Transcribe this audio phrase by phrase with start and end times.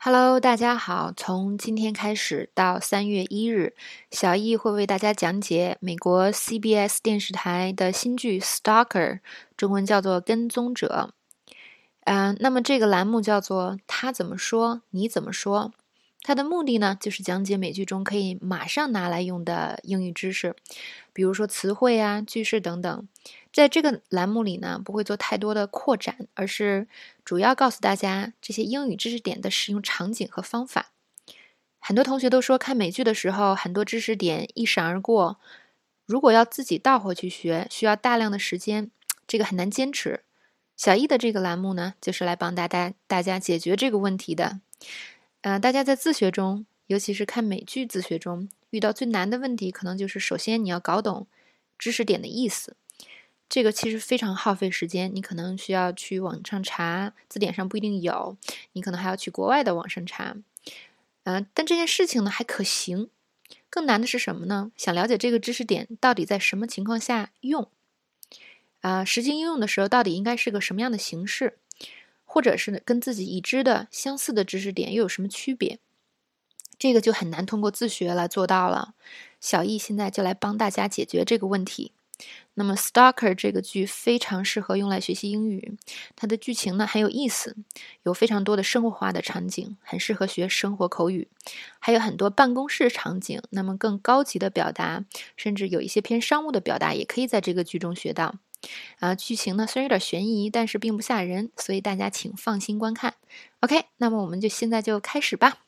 [0.00, 1.12] Hello，大家好。
[1.16, 3.74] 从今天开始到三月一日，
[4.12, 9.14] 小易会为大家讲解美国 CBS 电视台的新剧《Stalker》，
[9.56, 11.10] 中文叫做《跟踪者》。
[12.04, 15.72] 嗯，那么这个栏目叫做“他怎么说，你怎么说”。
[16.22, 20.54] 它的目的呢，就是讲解美剧中可以马上拿来用的英语知识，
[21.12, 23.08] 比如说词汇啊、句式等等。
[23.52, 26.86] 在这个栏目里呢，不会做太多的扩展，而是
[27.24, 30.92] 主要告诉大家这些英语知识点的使用场景和方法。
[31.80, 35.38] 很多同学都说看美剧的时候，很多知识点一闪而过，
[36.06, 38.90] 如果要自己倒回去学，需要大量的时间，
[39.26, 40.24] 这个很难坚持。
[40.76, 44.60] 小易的这个栏目呢，就是来帮大家大家解决这个问题的。
[45.40, 51.26] 呃，大家在自学中，尤其是看美剧自学中，遇到最难的问题，可能就是首先你要搞懂
[51.78, 52.76] 知识点的意思。
[53.48, 58.36] 这个其实非常耗费时间，你可能需要去网上查，字典上不一定有，
[58.74, 60.36] 你可能还要去国外的网上查。
[61.24, 63.08] 嗯，但这件事情呢还可行，
[63.70, 64.70] 更难的是什么呢？
[64.76, 67.70] 想了解这个知识点到底在什么情况下用，
[68.80, 71.58] 啊，实际应用的时候到底应该是个什么样的形式，
[72.24, 75.78] 或者是跟自己已知的相似的知识点又有什么区别？
[76.78, 78.94] 这个就很难通过自学来做到了。
[79.40, 81.92] 小易现在就来帮大家解决这个问题。
[82.54, 85.78] 那么，《Stalker》这个剧非常适合用来学习英语。
[86.16, 87.56] 它的剧情呢很有意思，
[88.02, 91.28] 有非常多的生活化的场景，很适合学生活口语。
[91.78, 95.04] 还有很多办公室场景，那么更高级的表达，
[95.36, 98.34] 甚至有一些偏商务的表达，也可以在这个剧中学到。
[98.98, 103.14] 啊，剧情呢虽然有点悬疑，但是并不吓人，所以大家请放心观看。
[103.60, 105.67] OK，那么我们就现在就开始吧。